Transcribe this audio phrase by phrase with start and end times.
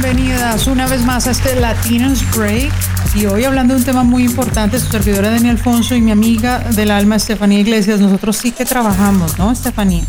[0.00, 2.72] bienvenidas una vez más a este Latinos Break.
[3.14, 6.58] Y hoy hablando de un tema muy importante, su servidora Dani Alfonso y mi amiga
[6.58, 10.02] del alma Estefanía Iglesias, nosotros sí que trabajamos, ¿no, Estefanía?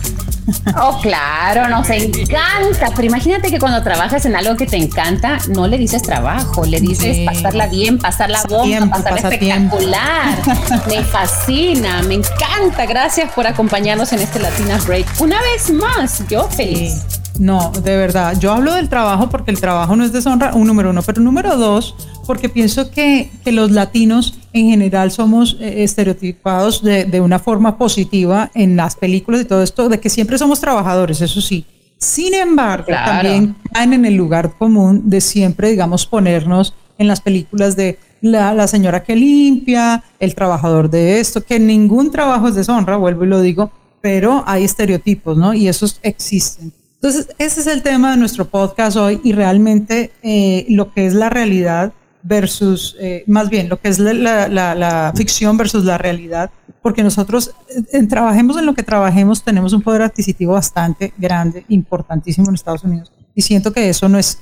[0.81, 2.87] Oh, claro, nos encanta.
[2.95, 6.79] Pero imagínate que cuando trabajas en algo que te encanta, no le dices trabajo, le
[6.79, 10.37] dices pasarla bien, pasarla bomba, pasarla espectacular.
[10.87, 12.87] me fascina, me encanta.
[12.87, 15.05] Gracias por acompañarnos en este Latinas Break.
[15.19, 17.14] Una vez más, yo feliz.
[17.39, 18.37] No, de verdad.
[18.39, 21.57] Yo hablo del trabajo porque el trabajo no es deshonra, un número uno, pero número
[21.57, 28.51] dos, porque pienso que, los latinos en general somos eh, estereotipados de, una forma positiva
[28.53, 31.65] en las películas y todo esto, de que siempre somos trabajadores, eso sí.
[31.97, 37.75] Sin embargo, también caen en el lugar común de siempre, digamos, ponernos en las películas
[37.75, 42.97] de la, la, señora que limpia, el trabajador de esto, que ningún trabajo es deshonra,
[42.97, 45.53] vuelvo y lo digo, pero hay estereotipos, ¿no?
[45.53, 46.73] Y esos existen.
[46.95, 51.13] Entonces, ese es el tema de nuestro podcast hoy y realmente eh, lo que es
[51.13, 51.93] la realidad
[52.23, 56.49] versus, eh, más bien, lo que es la, ficción versus la realidad,
[56.81, 57.51] porque nosotros
[57.91, 62.83] eh, trabajemos en lo que trabajemos, tenemos un poder adquisitivo bastante grande, importantísimo en Estados
[62.83, 63.11] Unidos.
[63.35, 64.39] Y siento que eso no es,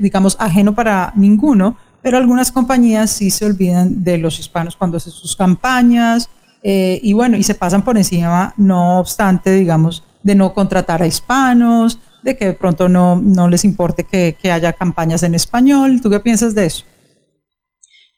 [0.00, 5.12] digamos, ajeno para ninguno, pero algunas compañías sí se olvidan de los hispanos cuando hacen
[5.12, 6.30] sus campañas
[6.62, 11.98] y bueno, y se pasan por encima, no obstante, digamos, de no contratar a hispanos,
[12.22, 16.00] de que de pronto no, no les importe que, que haya campañas en español.
[16.00, 16.84] ¿Tú qué piensas de eso?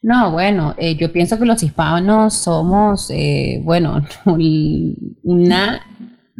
[0.04, 4.04] No, bueno, eh, yo pienso que los hispanos somos, eh, bueno,
[5.22, 5.80] una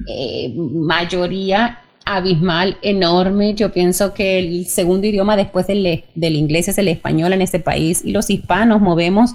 [0.06, 3.54] eh, mayoría abismal, enorme.
[3.54, 7.58] Yo pienso que el segundo idioma después del, del inglés es el español en este
[7.58, 9.34] país y los hispanos movemos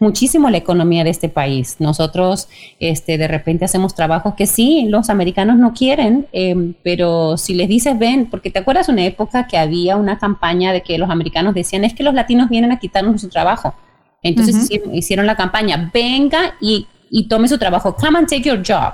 [0.00, 1.76] muchísimo la economía de este país.
[1.78, 2.48] Nosotros
[2.80, 7.68] este, de repente hacemos trabajos que sí, los americanos no quieren, em, pero si les
[7.68, 11.54] dices, ven, porque te acuerdas una época que había una campaña de que los americanos
[11.54, 13.74] decían, es que los latinos vienen a quitarnos su trabajo.
[14.22, 18.92] Entonces hicieron, la campaña, venga y, y, tome su trabajo, come and take your job.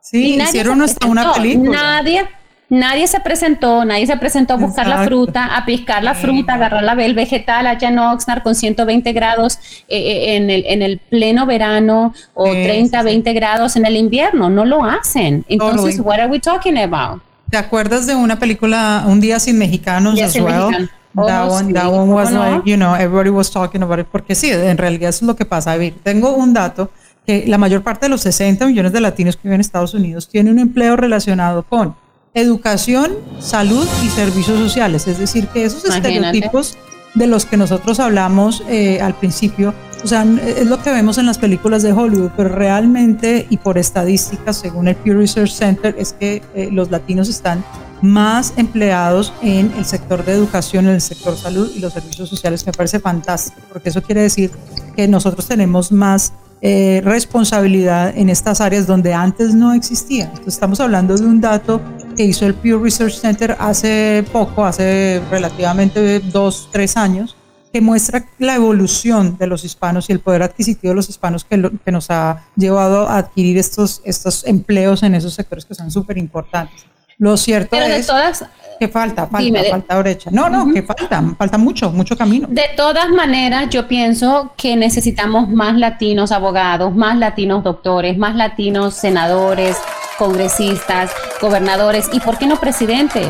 [0.00, 1.82] Sí, hicieron hasta una película.
[1.82, 2.28] Nadie,
[2.70, 6.82] Nadie se presentó, nadie se presentó a buscar la fruta, a piscar la fruta, agarrar
[6.82, 9.58] la, el vegetal allá en Oxnard con 120 grados
[9.88, 14.50] eh, eh, en, el, en el pleno verano o 30, 20 grados en el invierno.
[14.50, 15.46] No lo hacen.
[15.48, 17.22] Entonces, what are we talking about?
[17.50, 20.90] ¿Te acuerdas de una película, Un día sin mexicanos as well?
[21.14, 24.06] That, one, that one was like, you know, everybody was talking about it.
[24.12, 25.72] Porque sí, en realidad eso es lo que pasa.
[25.72, 26.90] A ver, tengo un dato
[27.26, 30.28] que la mayor parte de los 60 millones de latinos que viven en Estados Unidos
[30.28, 31.96] tienen un empleo relacionado con
[32.40, 35.06] educación, salud y servicios sociales.
[35.06, 36.76] Es decir, que esos estereotipos
[37.14, 41.26] de los que nosotros hablamos eh, al principio, o sea, es lo que vemos en
[41.26, 46.12] las películas de Hollywood, pero realmente y por estadísticas, según el Pew Research Center, es
[46.12, 47.64] que eh, los latinos están
[48.00, 52.64] más empleados en el sector de educación, en el sector salud y los servicios sociales.
[52.64, 54.52] Me parece fantástico, porque eso quiere decir
[54.94, 60.24] que nosotros tenemos más eh, responsabilidad en estas áreas donde antes no existía.
[60.24, 61.80] Entonces, estamos hablando de un dato
[62.18, 67.36] que hizo el Pew Research Center hace poco, hace relativamente dos, tres años,
[67.72, 71.70] que muestra la evolución de los hispanos y el poder adquisitivo de los hispanos que,
[71.84, 76.18] que nos ha llevado a adquirir estos, estos empleos en esos sectores que son súper
[76.18, 76.86] importantes.
[77.18, 78.44] Lo cierto es todas,
[78.80, 80.30] que falta, falta, falta brecha.
[80.32, 82.48] No, no, que falta, falta mucho, mucho camino.
[82.50, 88.94] De todas maneras, yo pienso que necesitamos más latinos abogados, más latinos doctores, más latinos
[88.94, 89.76] senadores,
[90.18, 93.28] congresistas, gobernadores y, ¿por qué no presidentes?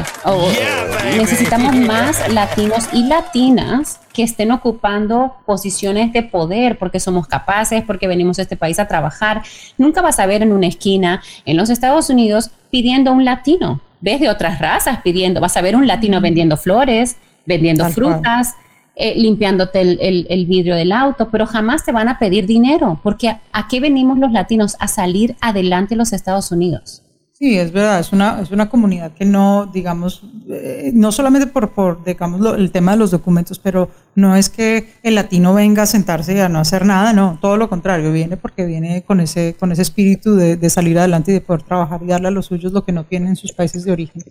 [1.17, 8.09] necesitamos más latinos y latinas que estén ocupando posiciones de poder porque somos capaces, porque
[8.09, 9.43] venimos a este país a trabajar.
[9.77, 13.81] Nunca vas a ver en una esquina en los Estados Unidos pidiendo un latino.
[14.01, 17.17] Ves de otras razas pidiendo, vas a ver un latino vendiendo flores,
[17.47, 18.55] vendiendo frutas,
[19.01, 23.69] eh, limpiándote el, vidrio del auto, pero jamás te van a pedir dinero, porque ¿a,
[23.69, 24.77] qué venimos los latinos?
[24.81, 27.03] A salir adelante los Estados Unidos.
[27.39, 31.71] Sí, es verdad, es una, es una comunidad que no, digamos, eh, no solamente por,
[31.71, 35.87] por digamos, el tema de los documentos, pero no es que el latino venga a
[35.87, 39.55] sentarse y a no hacer nada, no, todo lo contrario, viene porque viene con ese,
[39.57, 42.47] con ese espíritu de, de salir adelante y de poder trabajar y darle a los
[42.47, 44.25] suyos lo que no tienen en sus países de origen.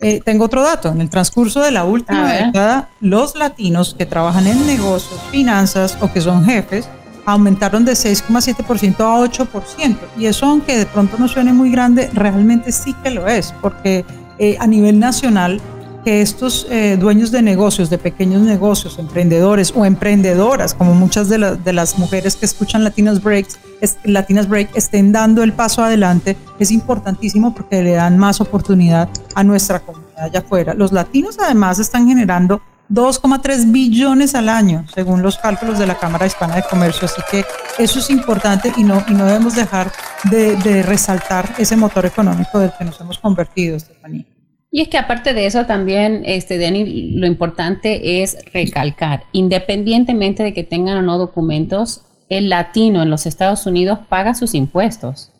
[0.00, 4.46] Eh, tengo otro dato, en el transcurso de la última década, los latinos que trabajan
[4.46, 6.88] en negocios, finanzas o que son jefes,
[7.26, 9.96] aumentaron de 6,7% a 8%.
[10.18, 14.04] Y eso, aunque de pronto no suene muy grande, realmente sí que lo es, porque
[14.38, 15.60] eh, a nivel nacional,
[16.04, 21.56] que estos eh, dueños de negocios, de pequeños negocios, emprendedores o emprendedoras, como muchas de,
[21.56, 23.58] de las mujeres que escuchan Latinas Breaks,
[24.04, 29.42] Latinas Break, estén dando el paso adelante, es importantísimo porque le dan más oportunidad a
[29.44, 30.74] nuestra comunidad allá afuera.
[30.74, 36.26] Los latinos además están generando 2,3 billones al año, según los cálculos de la Cámara
[36.26, 37.06] Hispana de Comercio.
[37.06, 37.44] Así que
[37.78, 39.90] eso es importante y no, y no debemos dejar
[40.30, 44.24] de, resaltar ese motor económico del que nos hemos convertido, Estefanía.
[44.70, 50.52] Y es que aparte de eso también, este, Dani, lo importante es recalcar, independientemente de
[50.52, 55.33] que tengan o no documentos, el latino en los Estados Unidos paga sus impuestos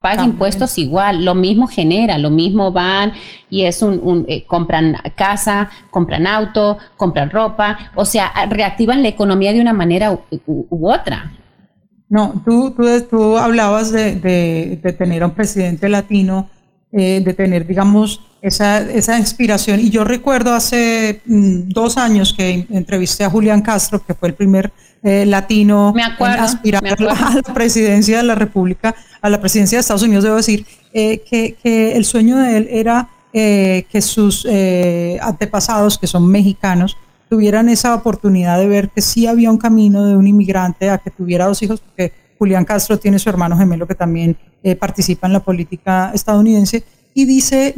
[0.00, 3.12] paga impuestos igual, lo mismo genera, lo mismo van
[3.50, 9.52] y es un, eh, compran casa, compran auto, compran ropa, o sea, reactivan la economía
[9.52, 10.10] de una manera
[10.46, 11.30] u, otra.
[12.08, 16.48] No, tú, tú, tú hablabas de, de, tener a un presidente latino,
[16.92, 19.80] eh, de tener, digamos, esa, esa inspiración.
[19.80, 24.34] Y yo recuerdo hace mm, dos años que entrevisté a Julián Castro, que fue el
[24.34, 24.72] primer
[25.02, 29.80] eh, latino me acuerdo, aspirar a la presidencia de la República, a la presidencia de
[29.80, 34.46] Estados Unidos, debo decir, eh, que, que, el sueño de él era eh, que sus
[35.20, 36.96] antepasados, que son mexicanos,
[37.28, 41.10] tuvieran esa oportunidad de ver que sí había un camino de un inmigrante a que
[41.10, 44.36] tuviera dos hijos, porque Julián Castro tiene su hermano gemelo que también
[44.78, 46.82] participa en la política estadounidense,
[47.12, 47.74] y dice,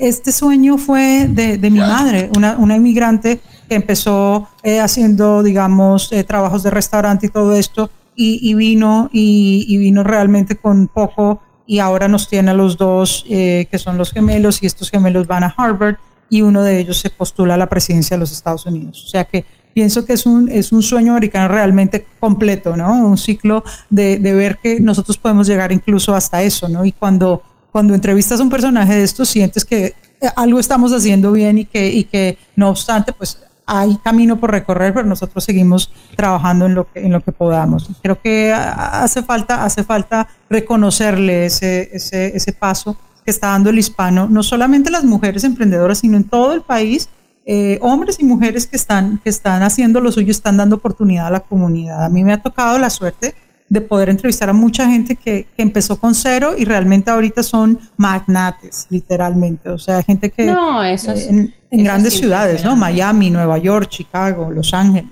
[0.00, 6.12] este sueño fue de, de mi madre, una, una inmigrante que empezó eh, haciendo, digamos,
[6.12, 11.80] eh, trabajos de restaurante y todo esto, y, vino, y, vino realmente con poco, y
[11.80, 15.44] ahora nos tiene a los dos, eh, que son los gemelos, y estos gemelos van
[15.44, 15.96] a Harvard,
[16.30, 19.04] y uno de ellos se postula a la presidencia de los Estados Unidos.
[19.04, 23.06] O sea que pienso que es un, es un sueño americano realmente completo, ¿no?
[23.06, 26.84] Un ciclo de, de ver que nosotros podemos llegar incluso hasta eso, ¿no?
[26.84, 29.94] Y cuando, cuando entrevistas a un personaje de estos, sientes que
[30.34, 34.94] algo estamos haciendo bien y que, y que no obstante, pues hay camino por recorrer,
[34.94, 37.90] pero nosotros seguimos trabajando en lo que, en lo que podamos.
[38.00, 43.78] Creo que hace falta, hace falta reconocerle ese, ese, ese paso que está dando el
[43.78, 47.08] hispano, no solamente las mujeres emprendedoras, sino en todo el país,
[47.44, 51.30] eh, hombres y mujeres que están, que están haciendo lo suyo, están dando oportunidad a
[51.30, 52.04] la comunidad.
[52.04, 53.34] A mí me ha tocado la suerte
[53.68, 58.86] de poder entrevistar a mucha gente que, empezó con cero y realmente ahorita son magnates,
[58.90, 59.70] literalmente.
[59.70, 61.28] O sea, gente que no, eso es,
[61.70, 62.76] en, grandes ciudades, ¿no?
[62.76, 65.10] Miami, Nueva York, Chicago, Los Ángeles.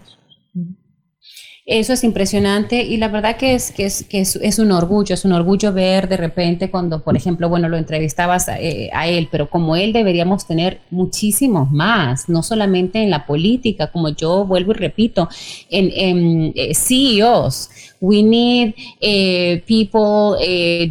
[1.67, 5.25] Eso es impresionante y la verdad que es que es, que es, un orgullo, es
[5.25, 9.49] un orgullo ver de repente cuando, por ejemplo, bueno, lo entrevistabas eh, a, él, pero
[9.49, 14.75] como él deberíamos tener muchísimos más, no solamente en la política, como yo vuelvo y
[14.75, 15.27] repito,
[15.71, 17.71] en, en eh, CEOs.
[17.99, 20.37] We need eh, people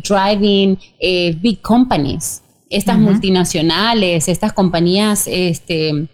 [0.02, 0.80] driving
[1.40, 2.43] big companies.
[2.76, 6.08] Estas multinacionales, estas compañías, este,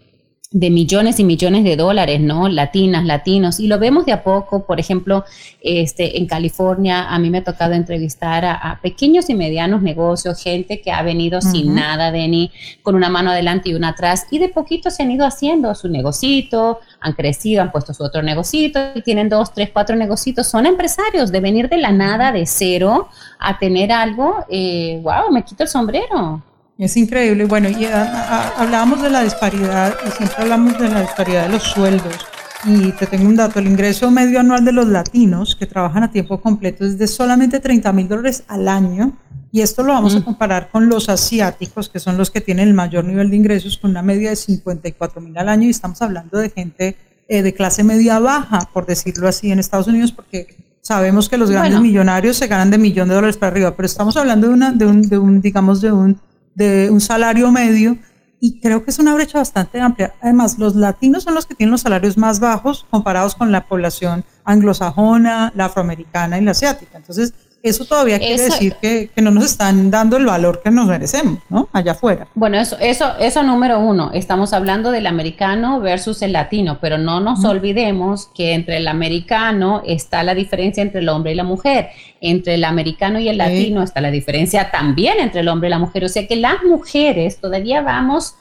[0.51, 2.49] de millones y millones de dólares, ¿no?
[2.49, 5.23] Latinas, latinos, y lo vemos de a poco, por ejemplo,
[5.61, 10.81] este, en California, a mí me ha tocado entrevistar a, pequeños y medianos negocios, gente
[10.81, 12.51] que ha venido sin nada, Denny,
[12.81, 15.87] con una mano adelante y una atrás, y de poquito se han ido haciendo su
[15.87, 20.65] negocito, han crecido, han puesto su otro negocito, y tienen dos, tres, cuatro negocitos, son
[20.65, 25.61] empresarios, de venir de la nada, de cero, a tener algo, eh, wow, me quito
[25.61, 26.41] el sombrero.
[26.79, 27.43] Es increíble.
[27.43, 32.25] Bueno, y hablábamos de la disparidad, y siempre hablamos de la disparidad de los sueldos.
[32.63, 36.11] Y te tengo un dato, el ingreso medio anual de los latinos que trabajan a
[36.11, 39.17] tiempo completo es de solamente 30 mil dólares al año.
[39.51, 42.73] Y esto lo vamos a comparar con los asiáticos, que son los que tienen el
[42.73, 45.67] mayor nivel de ingresos, con una media de 54 mil al año.
[45.67, 46.95] Y estamos hablando de gente
[47.27, 51.51] eh, de clase media baja, por decirlo así, en Estados Unidos, porque sabemos que los
[51.51, 54.71] grandes millonarios se ganan de millón de dólares para arriba, pero estamos hablando de, una,
[54.71, 56.17] de, un, de un, digamos, de un
[56.59, 57.97] de un salario medio
[58.41, 60.13] y creo que es una brecha bastante amplia.
[60.21, 64.25] Además, los latinos son los que tienen los salarios más bajos comparados con la población
[64.43, 66.97] anglosajona, la afroamericana y la asiática.
[66.97, 71.39] Entonces, eso todavía quiere decir que, no nos están dando el valor que nos merecemos,
[71.49, 71.67] ¿no?
[71.73, 72.27] Allá afuera.
[72.35, 74.11] Bueno, eso, eso, eso número uno.
[74.13, 79.81] Estamos hablando del americano versus el latino, pero no nos olvidemos que entre el americano
[79.85, 81.89] está la diferencia entre el hombre y la mujer.
[82.21, 85.79] Entre el americano y el latino está la diferencia también entre el hombre y la
[85.79, 86.05] mujer.
[86.05, 88.35] O sea que las mujeres todavía vamos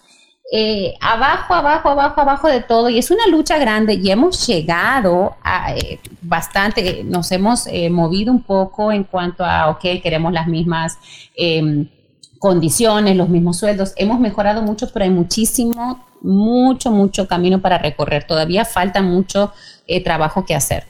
[0.51, 5.37] eh, abajo, abajo, abajo, abajo de todo y es una lucha grande y hemos llegado
[5.43, 10.47] a eh, bastante, nos hemos eh, movido un poco en cuanto a, ok, queremos las
[10.47, 10.99] mismas
[11.37, 11.91] em,
[12.39, 18.25] condiciones, los mismos sueldos, hemos mejorado mucho, pero hay muchísimo, mucho, mucho camino para recorrer,
[18.27, 19.53] todavía falta mucho
[20.03, 20.85] trabajo que hacer.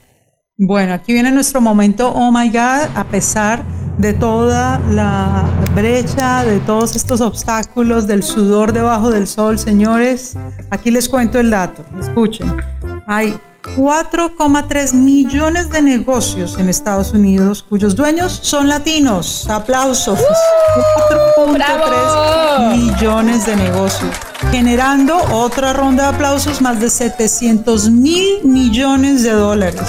[0.61, 3.63] Bueno, aquí viene nuestro momento, oh my God, a pesar
[3.97, 10.35] de toda la brecha, de todos estos obstáculos, del sudor debajo del sol, señores,
[10.69, 12.57] aquí les cuento el dato, escuchen.
[13.07, 19.49] Hay 4,3 millones de negocios en Estados Unidos cuyos dueños son latinos.
[19.49, 20.19] Aplausos.
[21.09, 24.11] 4,3 millones de negocios.
[24.51, 29.81] Generando otra ronda de aplausos, más de 700 mil millones de dólares.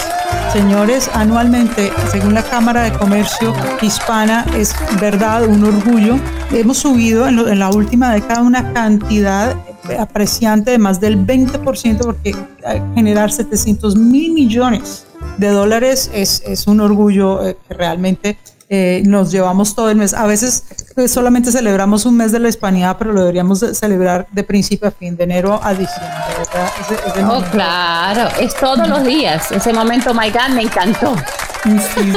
[0.53, 6.19] Señores, anualmente, según la Cámara de Comercio Hispana, es verdad un orgullo.
[6.51, 9.57] Hemos subido en, en la última década una cantidad
[9.99, 12.35] apreciante de más del 20% porque
[12.95, 15.07] generar 700 mil millones
[15.39, 18.39] de dólares es, es un orgullo eh, que realmente
[18.73, 20.15] eh, nos llevamos todo el mes.
[20.15, 20.65] A veces
[20.97, 24.91] eh, solamente celebramos un mes de la hispanidad, pero lo deberíamos celebrar de principio a
[24.93, 26.15] fin, de enero a diciembre.
[27.29, 29.51] oh, claro, es todos los días.
[29.51, 31.17] Ese momento, my God, me encantó.
[31.65, 32.13] Sí,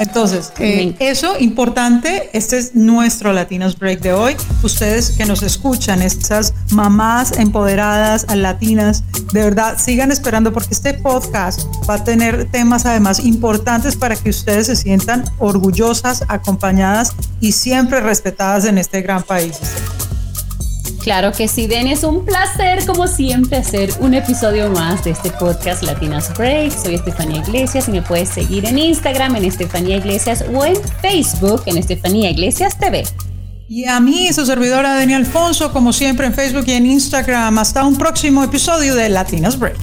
[0.00, 4.34] entonces, eh, eso importante, este es nuestro Latinos Break de hoy.
[4.62, 9.04] Ustedes que nos escuchan, estas mamás empoderadas latinas,
[9.34, 14.30] de verdad sigan esperando porque este podcast va a tener temas además importantes para que
[14.30, 19.58] ustedes se sientan orgullosas, acompañadas y siempre respetadas en este gran país.
[21.02, 25.30] Claro que sí, Den, es un placer como siempre hacer un episodio más de este
[25.30, 26.72] podcast Latinas Break.
[26.72, 31.62] Soy Estefanía Iglesias y me puedes seguir en Instagram en Estefanía Iglesias o en Facebook
[31.64, 33.04] en Estefanía Iglesias TV.
[33.66, 37.58] Y a mí, su servidora Daniel Alfonso, como siempre en Facebook y en Instagram.
[37.58, 39.78] Hasta un próximo episodio de Latinas Break.